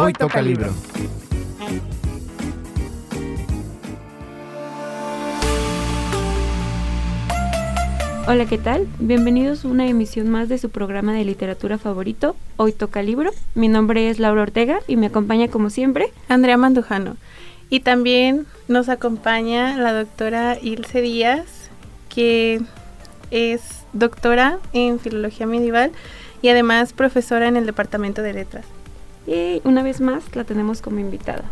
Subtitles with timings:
[0.00, 0.72] Hoy toca libro.
[8.28, 8.86] Hola, ¿qué tal?
[9.00, 13.32] Bienvenidos a una emisión más de su programa de literatura favorito, Hoy Toca Libro.
[13.56, 17.16] Mi nombre es Laura Ortega y me acompaña como siempre Andrea Mandujano.
[17.68, 21.70] Y también nos acompaña la doctora Ilse Díaz,
[22.08, 22.60] que
[23.32, 25.90] es doctora en Filología Medieval
[26.40, 28.77] y además profesora en el Departamento de Letras.
[29.28, 31.44] Y una vez más la tenemos como invitada.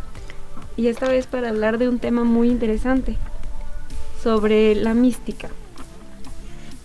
[0.78, 3.18] Y esta vez para hablar de un tema muy interesante,
[4.22, 5.50] sobre la mística.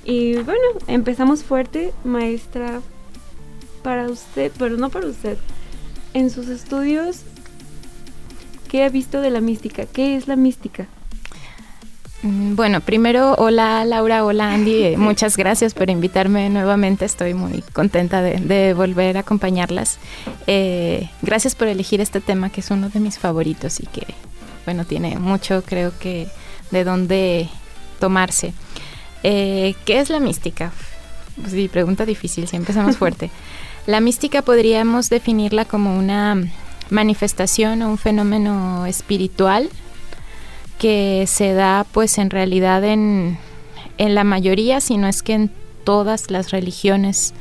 [0.03, 2.81] Y bueno, empezamos fuerte, maestra,
[3.83, 5.37] para usted, pero no para usted.
[6.13, 7.21] En sus estudios,
[8.67, 9.85] ¿qué ha visto de la mística?
[9.85, 10.87] ¿Qué es la mística?
[12.23, 18.21] Mm, bueno, primero, hola Laura, hola Andy, muchas gracias por invitarme nuevamente, estoy muy contenta
[18.21, 19.97] de, volver a acompañarlas.
[20.45, 24.05] Eh, gracias por elegir este tema que es uno de mis favoritos y que,
[24.65, 26.27] bueno, tiene mucho, creo que,
[26.69, 27.49] de dónde
[27.99, 28.53] tomarse.
[29.23, 30.71] Eh, ¿Qué es la mística?
[31.39, 33.31] Pues sí, pregunta difícil, si empezamos fuerte.
[33.87, 36.37] La mística podríamos definirla como una
[36.91, 39.69] manifestación o un fenómeno espiritual
[40.81, 43.37] que se da pues en realidad en,
[43.99, 45.51] en la mayoría, si no es que en
[45.83, 47.35] todas las religiones.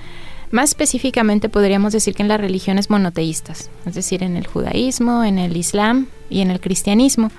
[0.51, 5.39] Más específicamente podríamos decir que en las religiones monoteístas, es decir, en el judaísmo, en
[5.39, 7.31] el islam y en el cristianismo.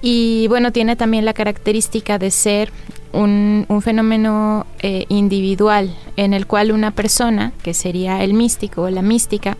[0.00, 2.70] Y bueno, tiene también la característica de ser
[3.12, 9.02] un, fenómeno eh, individual en el cual una persona, que sería el místico o la
[9.02, 9.56] mística,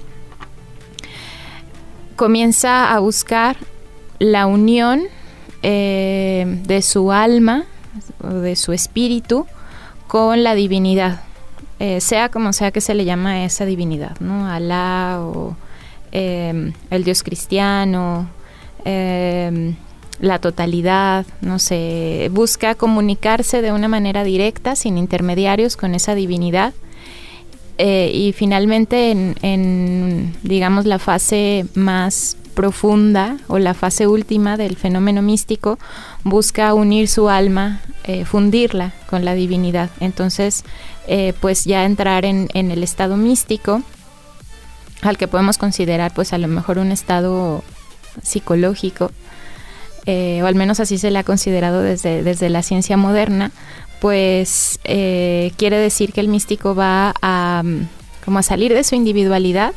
[2.15, 3.57] comienza a buscar
[4.21, 5.09] la unión
[5.63, 7.65] eh, de su alma
[8.23, 9.47] o de su espíritu
[10.07, 11.23] con la divinidad,
[11.79, 14.49] eh, sea como sea que se le llama a esa divinidad, ¿no?
[14.49, 15.57] Alá o
[16.13, 18.31] el Dios cristiano,
[20.21, 26.73] la totalidad, no sé, busca comunicarse de una manera directa, sin intermediarios, con esa divinidad.
[27.79, 35.23] Eh, y finalmente en, digamos, la fase más profunda o la fase última del fenómeno
[35.23, 35.79] místico,
[36.25, 39.91] busca unir su alma, eh, fundirla con la divinidad.
[40.01, 40.65] Entonces,
[41.07, 43.83] eh, pues ya entrar en, el estado místico,
[45.03, 47.63] al que podemos considerar pues a lo mejor un estado
[48.23, 49.13] psicológico,
[50.07, 53.53] eh, o al menos así se le ha considerado desde, desde la ciencia moderna,
[54.01, 57.89] pues quiere decir que el místico va a, mm,
[58.25, 59.75] como a salir de su individualidad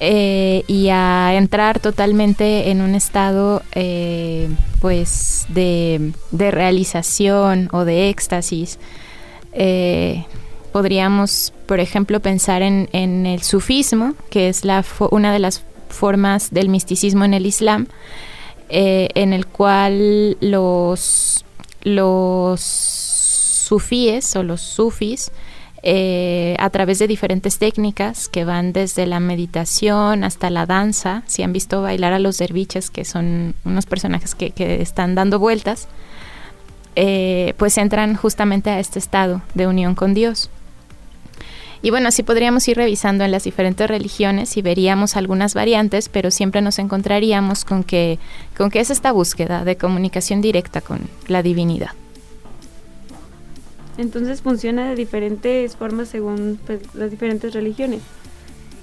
[0.00, 3.62] eh, y a entrar totalmente en un estado
[4.80, 8.78] pues de, realización o de éxtasis.
[10.72, 16.50] podríamos, por ejemplo, pensar en, en, el sufismo, que es la una de las formas
[16.50, 17.86] del misticismo en el Islam,
[18.68, 21.44] eh, en el cual los,
[21.82, 25.30] los sufíes o los sufis,
[25.82, 31.42] eh, a través de diferentes técnicas que van desde la meditación hasta la danza, si
[31.42, 34.52] han visto bailar a los derviches, que son unos personajes que,
[34.82, 35.88] están dando vueltas,
[36.96, 40.50] eh, pues entran justamente a este estado de unión con Dios.
[41.82, 46.30] Y bueno, así podríamos ir revisando en las diferentes religiones y veríamos algunas variantes, pero
[46.30, 48.18] siempre nos encontraríamos con que,
[48.54, 51.92] con que es esta búsqueda de comunicación directa con la divinidad.
[54.00, 58.00] Entonces funciona de diferentes formas según pues, las diferentes religiones.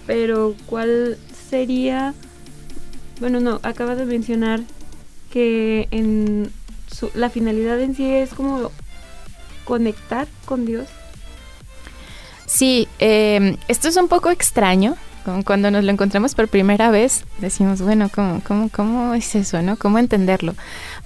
[0.06, 1.18] Pero ¿cuál
[1.50, 2.14] sería?
[3.20, 4.62] Bueno, no, acaba de mencionar
[5.32, 6.52] que en
[7.16, 8.72] la finalidad en sí es como
[9.66, 10.88] conectar con Dios.
[12.46, 14.96] Sí, em, esto es un poco extraño.
[15.46, 19.64] Cuando nos lo encontramos por primera vez, decimos, bueno, ¿cómo, cómo, cómo es eso?
[19.64, 19.78] ¿no?
[19.78, 20.56] ¿Cómo entenderlo?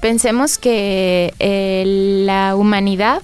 [0.02, 3.24] Pensemos que eh, la humanidad,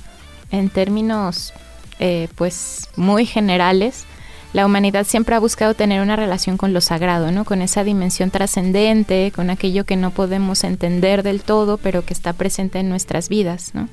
[0.51, 1.53] en términos
[1.99, 4.05] eh, pues muy generales,
[4.53, 7.43] la humanidad siempre ha buscado tener una relación con lo sagrado, ¿no?
[7.43, 12.33] Con esa dimensión trascendente, con aquello que no podemos entender del todo, pero que está
[12.33, 13.89] presente en nuestras vidas, ¿no?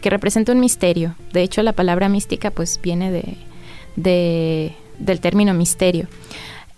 [0.00, 1.14] Que representa un misterio.
[1.32, 3.36] De hecho, la palabra mística pues viene de,
[3.96, 6.08] de, del término misterio.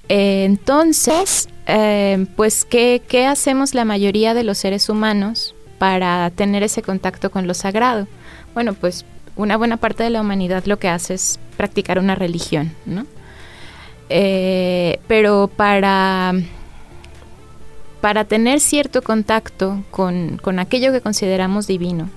[0.09, 6.83] entonces, eh, pues, ¿qué, ¿qué hacemos la mayoría de los seres humanos para tener ese
[6.83, 8.09] contacto con lo sagrado?
[8.53, 9.05] Bueno, pues
[9.37, 13.07] una buena parte de la humanidad lo que hace es practicar una religión, ¿no?
[14.09, 16.35] Eh, pero para,
[18.01, 22.11] para tener cierto contacto con, con, aquello que consideramos divino,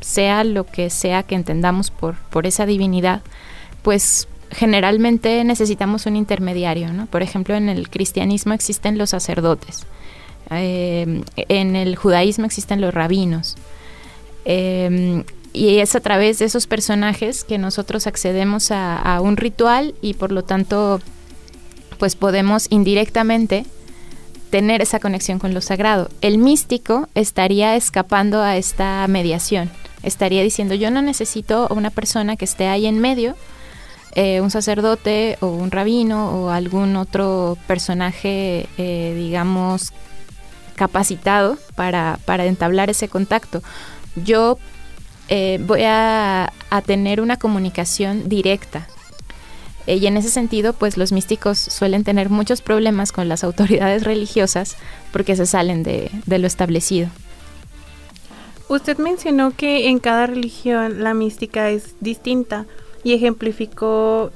[0.00, 3.22] sea lo que sea que entendamos por, por esa divinidad,
[3.82, 7.06] pues generalmente necesitamos un intermediario, ¿no?
[7.06, 9.86] Por ejemplo, en el cristianismo existen los sacerdotes,
[10.50, 13.56] eh, en el judaísmo existen los rabinos.
[14.44, 20.14] Eh, y es a través de esos personajes que nosotros accedemos a, un ritual y
[20.14, 21.00] por lo tanto
[21.98, 23.66] pues podemos indirectamente
[24.50, 26.10] tener esa conexión con lo sagrado.
[26.20, 29.70] El místico estaría escapando a esta mediación,
[30.02, 33.36] estaría diciendo yo no necesito una persona que esté ahí en medio,
[34.14, 39.92] eh, un sacerdote o un rabino o algún otro personaje, eh, digamos,
[40.74, 43.62] capacitado para, para entablar ese contacto.
[44.16, 44.58] Yo
[45.34, 46.52] eh, voy a,
[46.84, 48.86] tener una comunicación directa.
[49.86, 54.04] Eh, y en ese sentido, pues los místicos suelen tener muchos problemas con las autoridades
[54.04, 54.76] religiosas
[55.10, 57.08] porque se salen de, lo establecido.
[58.68, 62.66] Usted mencionó que en cada religión la mística es distinta
[63.02, 64.32] y ejemplificó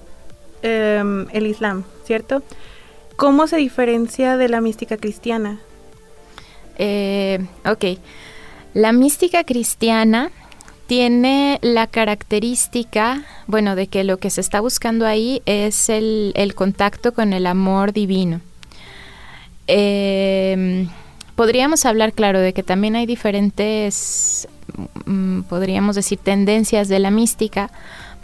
[0.62, 2.43] em, el Islam, ¿cierto?
[3.16, 5.60] ¿Cómo se diferencia de la mística cristiana?
[6.78, 7.98] Eh, ok.
[8.72, 10.31] La mística cristiana
[10.86, 17.12] tiene la característica, bueno, de que lo que se está buscando ahí es el, contacto
[17.12, 18.40] con el amor divino.
[19.66, 20.88] Em,
[21.34, 24.48] podríamos hablar, claro, de que también hay diferentes,
[25.06, 27.70] mm, podríamos decir, tendencias de la mística,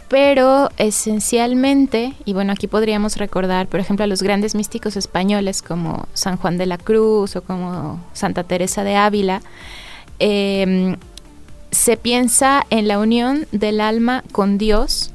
[0.07, 6.07] pero esencialmente, y bueno, aquí podríamos recordar, por ejemplo, a los grandes místicos españoles como
[6.13, 9.41] San Juan de la Cruz o como Santa Teresa de Ávila,
[10.19, 10.95] eh,
[11.73, 15.11] se piensa en la unión del alma con Dios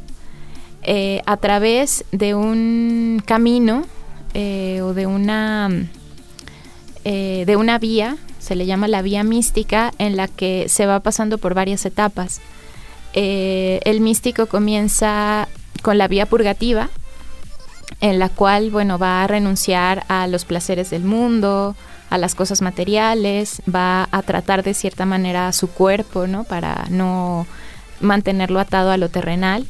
[0.83, 3.87] eh, a través de un camino
[4.35, 5.71] eh, o de una,
[7.05, 11.01] eh, de una vía, se le llama la vía mística, en la que se va
[11.01, 12.41] pasando por varias etapas.
[13.15, 15.49] el místico comienza
[15.83, 16.91] con la vía purgativa,
[18.01, 21.77] en la cual bueno, va a renunciar a los placeres del mundo,
[22.11, 26.45] a las cosas materiales, va a tratar de cierta manera a su cuerpo, ¿no?
[26.45, 27.47] Para no
[28.01, 29.67] mantenerlo atado a lo terrenal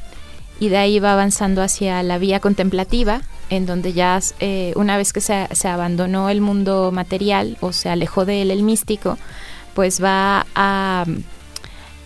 [0.60, 5.12] y de ahí va avanzando hacia la vía contemplativa, en donde ya eh, una vez
[5.12, 9.18] que se, abandonó el mundo material o se alejó de él el místico,
[9.74, 11.06] pues va a,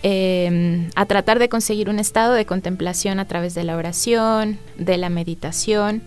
[0.03, 4.99] em, a tratar de conseguir un estado de contemplación a través de la oración, de
[4.99, 6.03] la meditación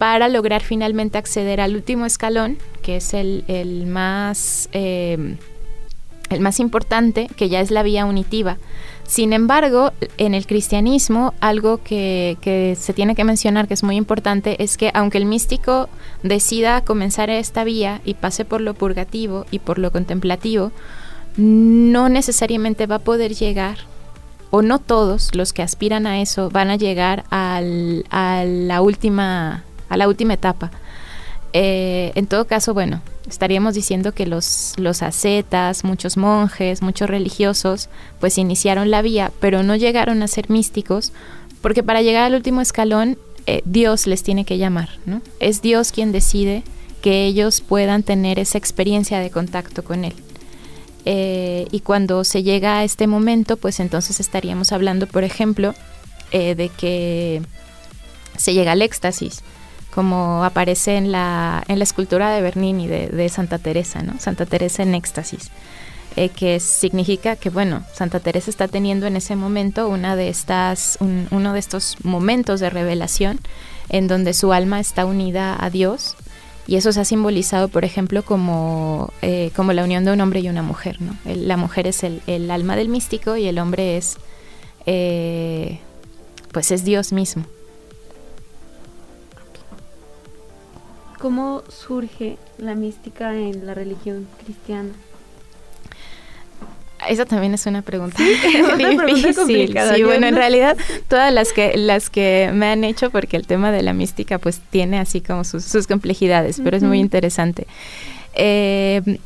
[0.00, 3.44] para lograr finalmente acceder al último escalón, que es el,
[3.86, 5.36] más, eh,
[6.30, 8.56] el más importante, que ya es la vía unitiva.
[9.06, 13.96] Sin embargo, en el cristianismo, algo que, que, se tiene que mencionar que es muy
[13.96, 15.90] importante es que aunque el místico
[16.22, 20.72] decida comenzar esta vía y pase por lo purgativo y por lo contemplativo,
[21.36, 23.76] no necesariamente va a poder llegar,
[24.48, 29.64] o no todos los que aspiran a eso van a llegar al, a la última
[29.90, 30.70] a la última etapa.
[31.52, 37.88] Eh, en todo caso, bueno, estaríamos diciendo que los, los ascetas, muchos monjes, muchos religiosos,
[38.20, 41.12] pues iniciaron la vía, pero no llegaron a ser místicos,
[41.60, 45.22] porque para llegar al último escalón, eh, Dios les tiene que llamar, ¿no?
[45.40, 46.62] Es Dios quien decide
[47.02, 50.14] que ellos puedan tener esa experiencia de contacto con Él.
[51.06, 55.74] Eh, y cuando se llega a este momento, pues entonces estaríamos hablando, por ejemplo,
[56.30, 57.42] de que
[58.36, 59.42] se llega al éxtasis
[59.94, 64.18] como aparece en la, escultura de Bernini de, Santa Teresa, ¿no?
[64.18, 65.50] Santa Teresa en éxtasis.
[66.16, 70.98] Eh, que significa que bueno Santa Teresa está teniendo en ese momento una de estas
[71.00, 73.38] uno de estos momentos de revelación
[73.90, 76.16] en donde su alma está unida a Dios
[76.66, 80.40] y eso se ha simbolizado por ejemplo como eh, como la unión de un hombre
[80.40, 83.96] y una mujer no la mujer es el, el, alma del místico y el hombre
[83.96, 84.16] es
[84.86, 85.78] eh,
[86.50, 87.44] pues es Dios mismo
[91.20, 94.88] ¿Cómo surge la mística en la religión cristiana?
[97.06, 98.22] Esa también es una pregunta
[99.06, 99.76] difícil.
[99.94, 103.70] sí, bueno, en realidad todas las que las que me han hecho, porque el tema
[103.70, 107.66] de la mística pues tiene así como sus, complejidades, pero es muy interesante.
[108.32, 109.18] Eh,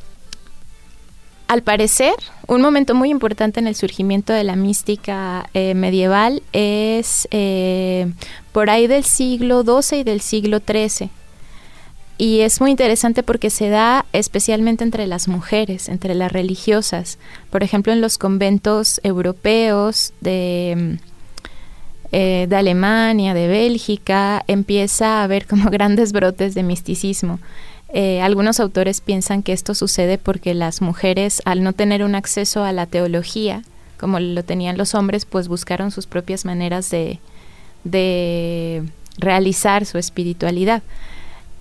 [1.46, 2.14] al parecer,
[2.48, 8.12] un momento muy importante en el surgimiento de la mística eh, medieval es eh,
[8.50, 11.10] por ahí del siglo XII y del siglo XIII
[12.16, 17.18] y es muy interesante porque se da especialmente entre las mujeres, entre las religiosas.
[17.50, 20.98] Por ejemplo, en los conventos europeos de,
[22.12, 27.40] eh, de Alemania, de Bélgica, empieza a haber como grandes brotes de misticismo.
[27.92, 32.62] Eh, algunos autores piensan que esto sucede porque las mujeres, al no tener un acceso
[32.62, 33.64] a la teología,
[33.98, 37.18] como lo tenían los hombres, pues buscaron sus propias maneras de,
[37.82, 38.84] de
[39.18, 40.82] realizar su espiritualidad.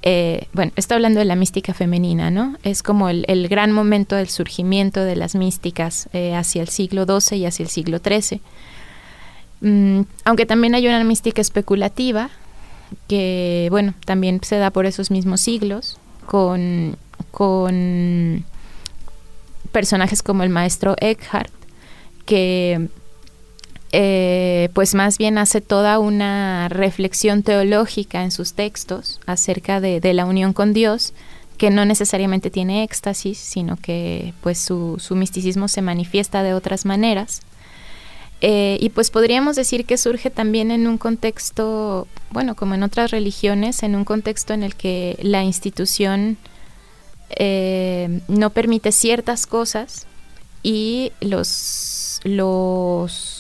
[0.06, 2.58] Eh, bueno, está hablando de la mística femenina, ¿no?
[2.64, 7.38] Es como el, gran momento del surgimiento de las místicas eh, hacia el siglo XII
[7.38, 8.42] y hacia el siglo XIII.
[9.62, 12.30] Mm, aunque también hay una mística especulativa,
[13.08, 16.98] que, bueno, también se da por esos mismos siglos, con,
[17.32, 18.44] con
[19.72, 21.52] personajes como el maestro Eckhart,
[22.26, 22.90] que
[23.96, 30.26] eh, pues más bien hace toda una reflexión teológica en sus textos acerca de, la
[30.26, 31.14] unión con Dios,
[31.60, 37.42] que no necesariamente tiene éxtasis, sino que pues su, misticismo se manifiesta de otras maneras.
[38.42, 43.12] Eh, y pues podríamos decir que surge también en un contexto, bueno, como en otras
[43.12, 46.38] religiones, en un contexto en el que la institución
[47.30, 50.08] eh, no permite ciertas cosas
[50.64, 53.33] y los, los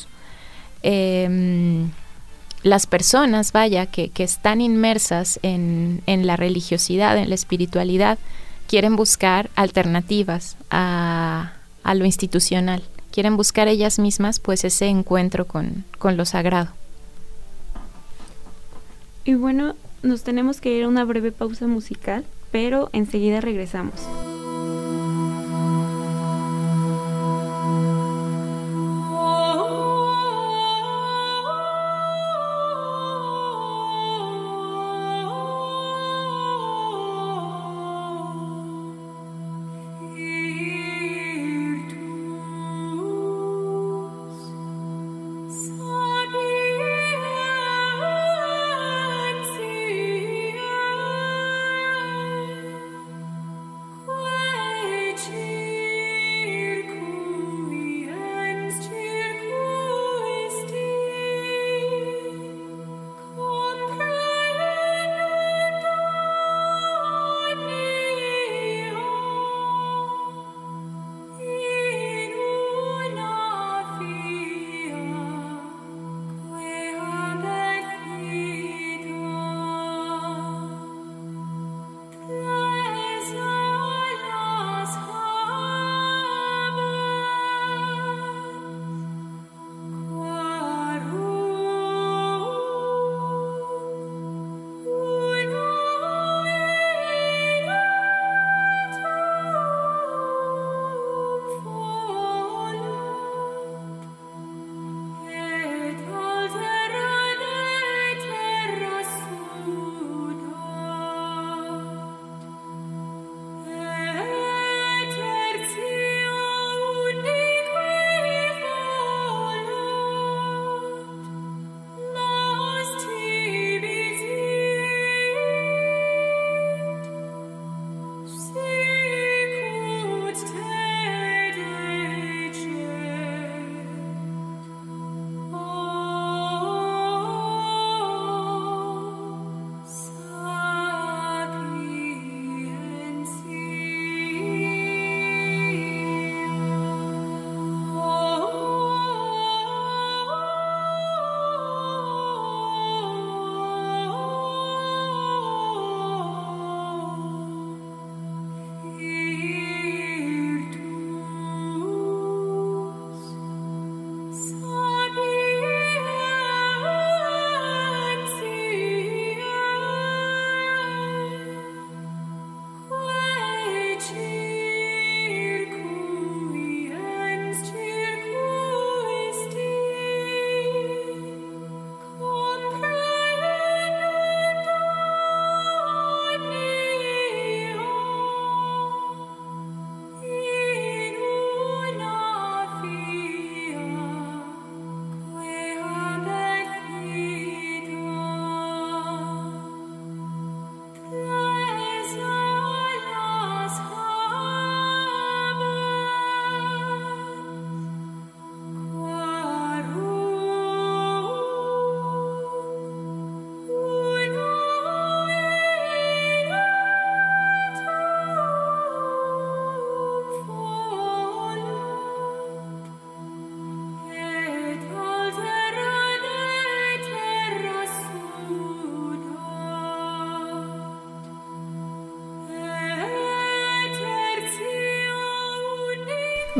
[0.83, 1.89] Em,
[2.61, 8.19] las personas, vaya, que, están inmersas en, la religiosidad, en la espiritualidad,
[8.67, 11.53] quieren buscar alternativas a,
[11.95, 16.69] lo institucional, quieren buscar ellas mismas pues ese encuentro con, con lo sagrado.
[19.25, 23.99] Y bueno, nos tenemos que ir a una breve pausa musical, pero enseguida regresamos.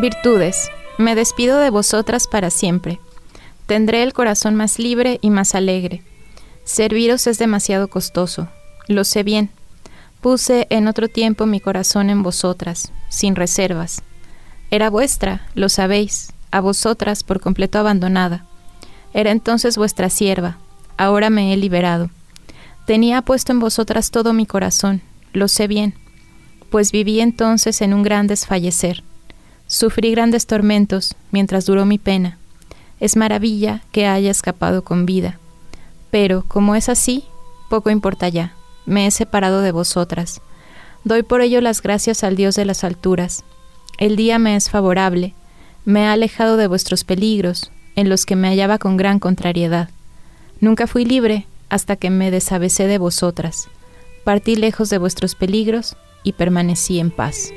[0.04, 3.00] Virtudes, me despido de vosotras para siempre.
[3.68, 6.04] Tendré el corazón más libre y más alegre.
[6.66, 8.50] Serviros es demasiado costoso,
[8.90, 9.50] lo sé bien.
[10.20, 14.04] Puse en otro tiempo mi corazón en vosotras, sin reservas.
[14.72, 18.46] Era vuestra, lo sabéis, a vosotras por completo abandonada.
[19.14, 20.58] Era entonces vuestra sierva,
[20.98, 22.10] ahora me he liberado.
[22.86, 25.94] Tenía puesto en vosotras todo mi corazón, lo sé bien,
[26.72, 29.02] pues viví entonces en un gran desfallecer.
[29.74, 32.38] Sufrí grandes tormentos mientras duró mi pena.
[33.00, 35.40] Es maravilla que haya escapado con vida.
[36.12, 37.24] Pero, como es así,
[37.72, 38.54] poco importa ya.
[38.86, 40.42] Me he separado de vosotras.
[41.06, 43.46] Doy por ello las gracias al Dios de las alturas.
[43.98, 45.34] El día me es favorable.
[45.86, 49.90] Me ha alejado de vuestros peligros, en los que me hallaba con gran contrariedad.
[50.60, 53.70] Nunca fui libre hasta que me desabecé de vosotras.
[54.24, 57.52] Partí lejos de vuestros peligros y permanecí en paz.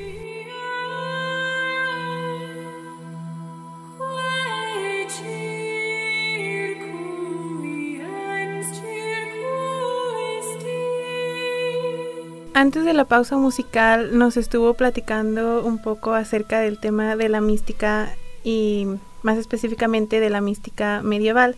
[12.57, 17.39] Antes de la pausa musical nos estuvo platicando un poco acerca del tema de la
[17.39, 18.87] mística y
[19.21, 21.55] más específicamente de la mística medieval.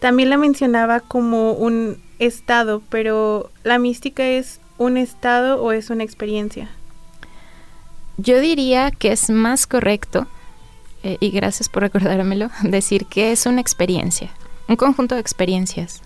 [0.00, 6.04] También la mencionaba como un estado, pero ¿la mística es un estado o es una
[6.04, 6.68] experiencia?
[8.18, 10.26] Yo diría que es más correcto,
[11.04, 14.28] eh, y gracias por recordármelo, decir que es una experiencia,
[14.68, 16.02] un conjunto de experiencias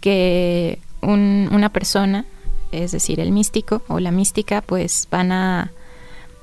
[0.00, 2.24] que una persona
[2.72, 5.72] es decir, el místico o la mística, pues van a,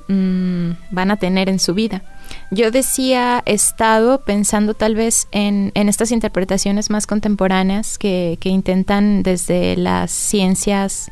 [0.07, 2.03] mm, van a tener en su vida.
[2.49, 10.11] Yo decía estado pensando tal vez en, estas interpretaciones más contemporáneas que, intentan desde las
[10.11, 11.09] ciencias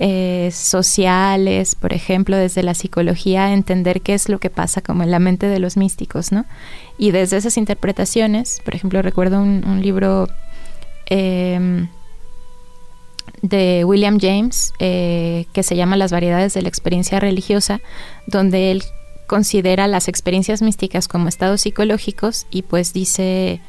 [0.00, 5.10] eh, sociales, por ejemplo, desde la psicología, entender qué es lo que pasa como en
[5.10, 6.44] la mente de los místicos, ¿no?
[6.98, 10.28] Y desde esas interpretaciones, por ejemplo, recuerdo un, libro
[11.06, 11.88] em,
[13.42, 17.80] de William James eh, que se llama Las variedades de la experiencia religiosa,
[18.26, 18.82] donde él
[19.26, 23.60] considera las experiencias místicas como estados psicológicos y pues dice,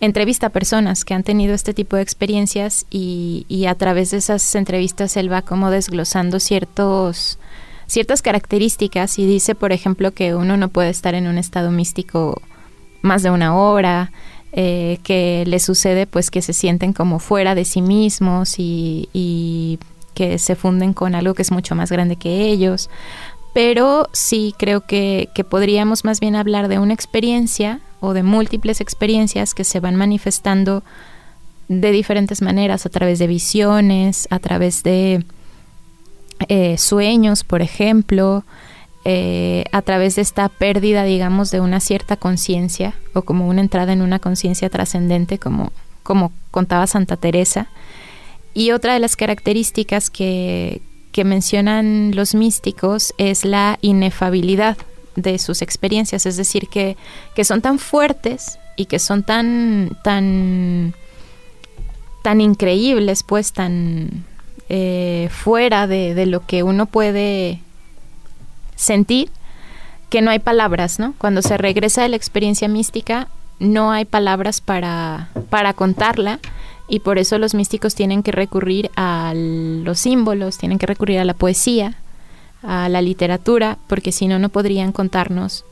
[0.00, 4.18] entrevista a personas que han tenido este tipo de experiencias y, y a través de
[4.18, 7.38] esas entrevistas él va como desglosando ciertos
[7.86, 12.42] ciertas características y dice, por ejemplo, que uno no puede estar en un estado místico
[13.02, 14.10] más de una hora,
[14.58, 19.78] eh, que les sucede pues que se sienten como fuera de sí mismos y,
[20.14, 22.88] que se funden con algo que es mucho más grande que ellos.
[23.52, 29.52] Pero sí creo que, podríamos más bien hablar de una experiencia o de múltiples experiencias
[29.52, 30.82] que se van manifestando
[31.68, 35.22] de diferentes maneras, a través de visiones, a través de
[36.48, 38.42] eh, sueños, por ejemplo,
[39.08, 43.92] eh, a través de esta pérdida, digamos, de una cierta conciencia o como una entrada
[43.92, 45.70] en una conciencia trascendente, como,
[46.02, 47.68] como contaba Santa Teresa.
[48.52, 54.76] Y otra de las características que, que mencionan los místicos es la inefabilidad
[55.14, 56.96] de sus experiencias, es decir, que,
[57.36, 60.94] que son tan fuertes y que son tan, tan,
[62.24, 64.24] tan increíbles, pues tan
[64.68, 67.60] eh, fuera de, de, lo que uno puede
[68.76, 69.30] sentir
[70.08, 71.14] que no hay palabras, ¿no?
[71.18, 76.38] Cuando se regresa de la experiencia mística, no hay palabras para, para contarla
[76.88, 81.24] y por eso los místicos tienen que recurrir a los símbolos, tienen que recurrir a
[81.24, 81.96] la poesía,
[82.62, 85.64] a la literatura, porque si no, no podrían contarnos,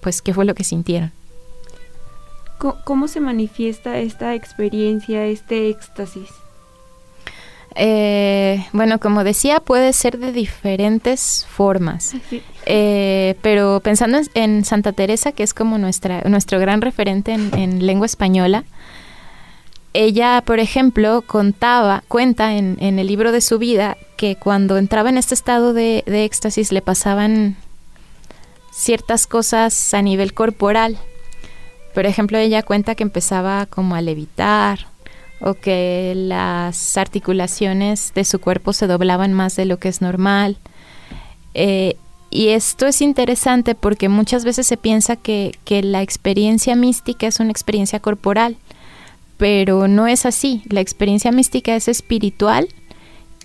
[0.00, 1.12] pues, qué fue lo que sintieron.
[2.84, 6.30] ¿Cómo se manifiesta esta experiencia, este éxtasis?
[7.76, 12.14] Eh, bueno, como decía, puede ser de diferentes formas.
[12.66, 18.06] Eh, pero pensando en, Santa Teresa, que es como nuestra, nuestro gran referente en, lengua
[18.06, 18.64] española,
[19.92, 25.18] ella, por ejemplo, contaba, cuenta en, el libro de su vida que cuando entraba en
[25.18, 27.56] este estado de, de éxtasis le pasaban
[28.72, 30.98] ciertas cosas a nivel corporal.
[31.92, 34.88] Por ejemplo, ella cuenta que empezaba como a levitar
[35.40, 40.56] o que las articulaciones de su cuerpo se doblaban más de lo que es normal.
[41.54, 41.96] Eh,
[42.30, 47.38] y esto es interesante porque muchas veces se piensa que, que, la experiencia mística es
[47.38, 48.56] una experiencia corporal,
[49.36, 50.62] pero no es así.
[50.68, 52.68] La experiencia mística es espiritual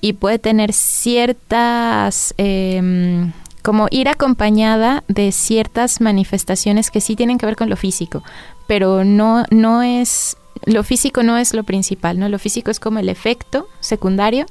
[0.02, 7.46] y puede tener ciertas, em, como ir acompañada de ciertas manifestaciones que sí tienen que
[7.46, 8.24] ver con lo físico,
[8.68, 12.30] pero no, no es lo físico no es lo principal, ¿no?
[12.30, 14.46] Lo físico es como el efecto secundario,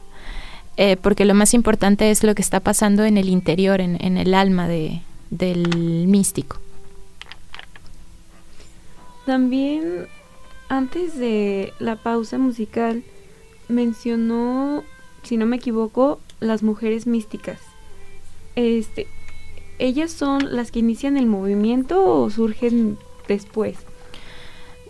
[0.77, 4.35] eh, porque lo más importante es lo que está pasando en el interior, en, el
[4.35, 6.59] alma de, del místico.
[9.27, 10.07] También
[10.68, 13.03] antes de la pausa musical
[13.68, 14.85] mencionó,
[15.23, 17.59] si no me equivoco, las mujeres místicas.
[18.55, 19.07] Este,
[19.79, 23.77] ¿ellas son las que inician el movimiento o surgen después?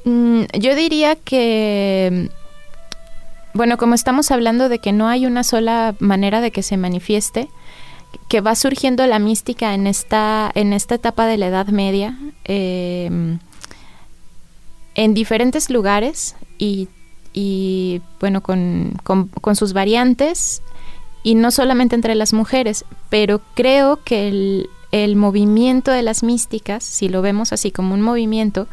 [0.05, 2.31] Mm, yo diría que,
[3.55, 7.49] bueno, como estamos hablando de que no hay una sola manera de que se manifieste,
[8.29, 13.39] que va surgiendo la mística en esta, en esta etapa de la Edad Media, em,
[14.95, 16.89] en diferentes lugares y,
[18.21, 19.01] bueno, con,
[19.55, 20.63] sus variantes,
[21.23, 26.85] y no solamente entre las mujeres, pero creo que el, el movimiento de las místicas,
[26.85, 28.67] si lo vemos así como un movimiento,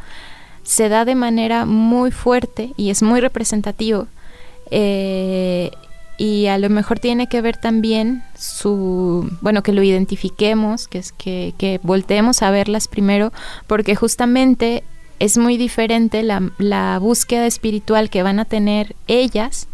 [0.66, 4.08] se da de manera muy fuerte y es muy representativo.
[4.72, 5.70] Eh,
[6.18, 11.12] y a lo mejor tiene que ver también su, bueno, que lo identifiquemos, que es
[11.12, 13.32] que, que volteemos a verlas primero,
[13.68, 14.82] porque justamente
[15.20, 19.68] es muy diferente la, la, búsqueda espiritual que van a tener ellas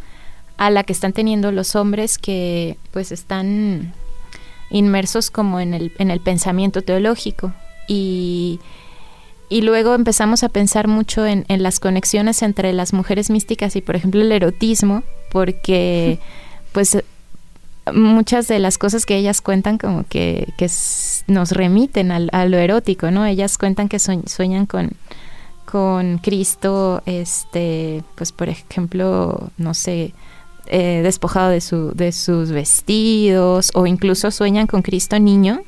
[0.59, 3.95] a la que están teniendo los hombres que pues están
[4.71, 7.55] inmersos como en el, en el pensamiento teológico.
[7.89, 8.61] Y,
[9.53, 13.97] y luego empezamos a pensar mucho en, las conexiones entre las mujeres místicas y, por
[13.97, 16.19] ejemplo, el erotismo, porque
[16.73, 16.97] pues
[17.93, 20.49] muchas de las cosas que ellas cuentan como que,
[21.27, 23.27] nos remiten a lo erótico, ¿no?
[23.27, 24.93] Ellas cuentan que sueñan con,
[25.67, 30.15] con Cristo, este, pues por ejemplo, no sé,
[30.67, 35.61] eh, despojado de, su, de sus vestidos, o incluso sueñan con Cristo niño,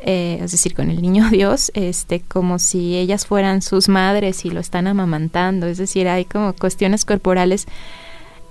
[0.00, 4.50] eh, es decir, con el niño Dios, este, como si ellas fueran sus madres y
[4.50, 7.66] lo están amamantando, es decir, hay como cuestiones corporales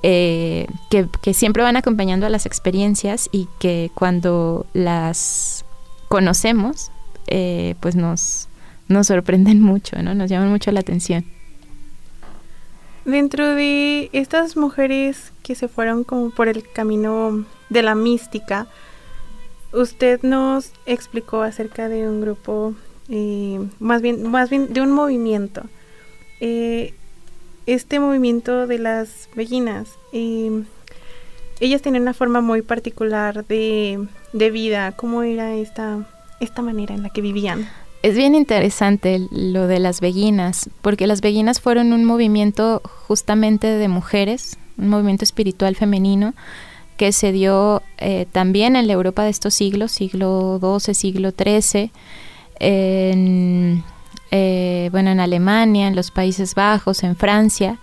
[0.04, 5.66] eh, que, siempre van acompañando a las experiencias y que cuando las
[6.10, 6.92] conocemos,
[7.28, 8.48] eh, pues nos,
[8.88, 10.14] nos sorprenden mucho, ¿no?
[10.14, 11.26] Nos llaman mucho la atención.
[13.04, 18.68] Dentro de estas mujeres que se fueron como por el camino de la mística,
[19.76, 22.74] usted nos explicó acerca de un grupo,
[23.10, 25.64] eh, más bien, más bien de un movimiento.
[26.40, 26.94] Eh,
[27.66, 30.64] este movimiento de las bellinas, eh,
[31.60, 34.92] ellas tienen una forma muy particular de, vida.
[34.94, 36.08] ¿Cómo era esta,
[36.40, 37.68] esta manera en la que vivían?
[38.04, 43.88] Es bien interesante lo de las beguinas, porque las beguinas fueron un movimiento justamente de
[43.88, 46.36] mujeres, un movimiento espiritual femenino,
[46.98, 51.92] que se dio eh, también en la Europa de estos siglos, siglo XII, siglo XIII,
[52.60, 53.84] en,
[54.32, 57.80] eh, bueno, en Alemania, en los Países Bajos, en Francia.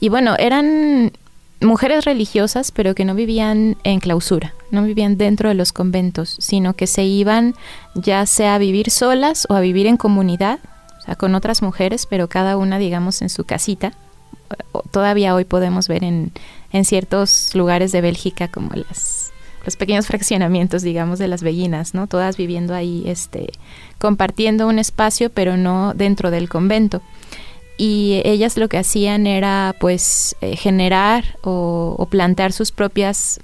[0.00, 1.12] Y bueno, eran
[1.60, 6.74] mujeres religiosas, pero que no vivían en clausura, no vivían dentro de los conventos, sino
[6.74, 7.54] que se iban
[7.94, 10.60] ya sea a vivir solas o a vivir en comunidad,
[10.98, 13.92] o sea, con otras mujeres, pero cada una, digamos, en su casita.
[14.90, 16.32] Todavía hoy podemos ver en,
[16.76, 19.32] en ciertos lugares de Bélgica como las
[19.66, 22.06] los pequeños fraccionamientos, digamos, de las bellinas, ¿no?
[22.06, 23.50] Todas viviendo ahí, este,
[23.98, 27.02] compartiendo un espacio, pero no dentro del convento.
[27.76, 33.40] Y ellas lo que hacían era, pues, eh, generar o, o, plantear sus propias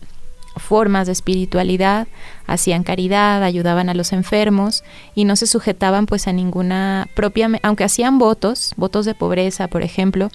[0.56, 2.06] formas de espiritualidad,
[2.46, 4.84] hacían caridad, ayudaban a los enfermos
[5.16, 9.82] y no se sujetaban, pues, a ninguna propia, aunque hacían votos, votos de pobreza, por
[9.82, 10.30] ejemplo,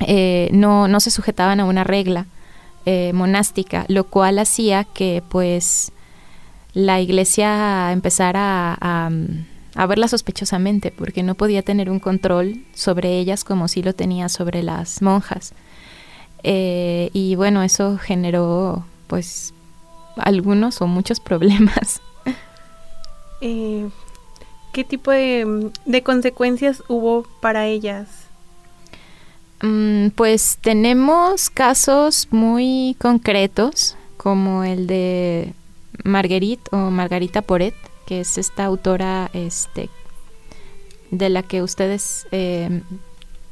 [0.00, 2.26] eh, no, no se sujetaban a una regla
[2.86, 5.92] eh, monástica, lo cual hacía que pues
[6.72, 9.10] la iglesia empezara a,
[9.74, 14.28] a, verla sospechosamente, porque no podía tener un control sobre ellas como si lo tenía
[14.28, 15.52] sobre las monjas.
[16.44, 19.52] Eh, y bueno, eso generó pues
[20.16, 22.00] algunos o muchos problemas.
[23.40, 28.27] ¿Qué tipo de consecuencias hubo para ellas?
[29.62, 35.52] Mm, pues tenemos casos muy concretos, como el de
[36.04, 37.74] Marguerite o Margarita Poret,
[38.06, 39.90] que es esta autora este,
[41.10, 42.82] de la que ustedes eh,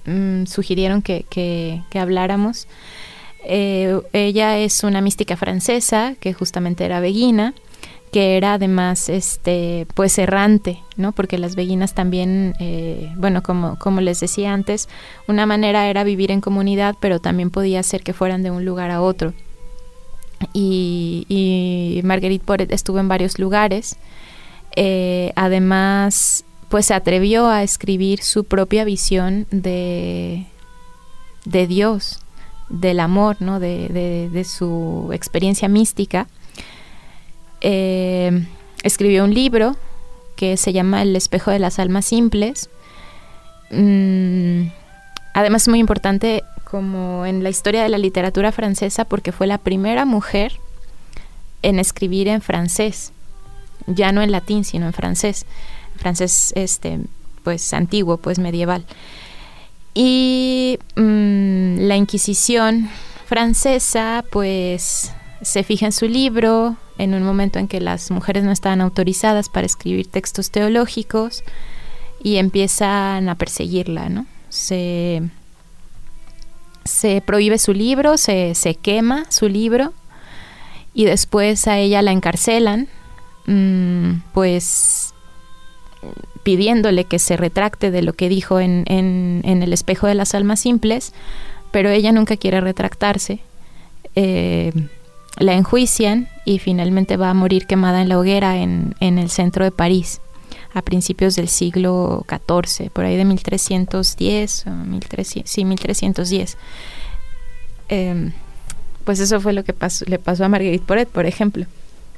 [0.05, 2.69] mm, sugirieron que, habláramos.
[3.49, 7.55] Eh, ella es una mística francesa que justamente era beguina
[8.17, 14.01] que era además este pues errante no porque las beguinas también eh, bueno como como
[14.01, 14.89] les decía antes
[15.29, 18.91] una manera era vivir en comunidad pero también podía ser que fueran de un lugar
[18.91, 19.35] a otro.
[20.55, 23.97] Y, Marguerite Poret estuvo en varios lugares.
[24.77, 30.47] Eh, además pues se atrevió a escribir su propia visión de
[31.45, 32.21] de Dios
[32.71, 33.91] del amor no de,
[34.33, 36.29] de su experiencia mística
[37.61, 38.47] eh,
[38.83, 39.77] escribió un libro
[40.37, 42.69] que se llama El espejo de las almas simples.
[43.71, 44.69] Mm,
[45.35, 50.05] además muy importante como en la historia de la literatura francesa porque fue la primera
[50.05, 50.53] mujer
[51.63, 53.13] en escribir en francés,
[53.87, 55.47] ya no en latín, sino en francés,
[55.97, 57.01] francés este,
[57.43, 58.85] pues antiguo, pues medieval.
[59.95, 62.91] Y mm, la Inquisición
[63.27, 68.53] francesa, pues se fija en su libro, en un momento en que las mujeres no
[68.53, 71.45] estaban autorizadas para escribir textos teológicos
[72.23, 74.27] y empiezan a perseguirla, ¿no?
[74.49, 75.23] Se,
[76.85, 79.93] se prohíbe su libro, se, se quema su libro
[80.95, 82.89] y después a ella la encarcelan,
[83.47, 85.13] mm, pues
[86.43, 90.61] pidiéndole que se retracte de lo que dijo en, en, el espejo de las almas
[90.61, 91.13] simples,
[91.73, 93.41] pero ella nunca quiere retractarse.
[94.15, 94.73] Eh,
[95.39, 99.65] la enjuician y finalmente va a morir quemada en la hoguera en, en el centro
[99.65, 100.21] de París
[100.77, 106.59] a principios del siglo XIV, por ahí de 1310, o 1300, sí, 1310.
[107.89, 108.31] Eh,
[109.05, 111.65] pues eso fue lo que pasó, le pasó a Marguerite Porret, por ejemplo.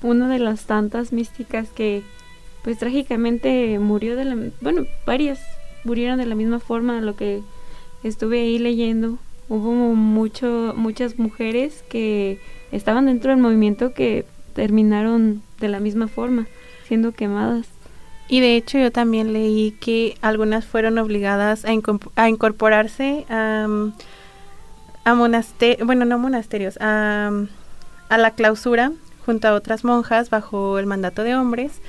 [0.02, 2.02] Una de las tantas místicas que,
[2.64, 5.38] pues trágicamente murió de la, bueno, varias
[5.84, 7.42] murieron de la misma forma, lo que
[8.02, 9.18] estuve ahí leyendo.
[9.48, 12.38] Hubo mucho, muchas mujeres que
[12.72, 16.46] estaban dentro del movimiento que terminaron de la misma forma,
[16.86, 17.66] siendo quemadas.
[18.28, 21.70] Y de hecho yo también leí que algunas fueron obligadas a,
[22.16, 23.90] a incorporarse a
[25.08, 27.30] a monasterios, bueno, no monasterios, a,
[28.10, 28.92] a la clausura
[29.24, 31.80] junto a otras monjas bajo el mandato de hombres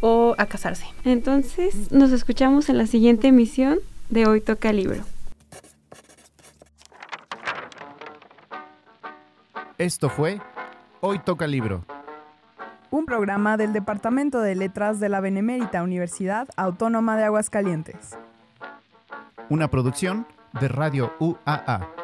[0.00, 0.84] o a casarse.
[1.04, 3.78] Entonces, nos escuchamos en la siguiente emisión
[4.10, 5.04] de Hoy Toca Libro.
[9.78, 10.40] Esto fue
[11.00, 11.84] Hoy Toca Libro.
[12.92, 18.16] Un programa del Departamento de Letras de la Benemérita Universidad Autónoma de Aguascalientes.
[19.48, 20.28] Una producción
[20.60, 22.03] de Radio UAA.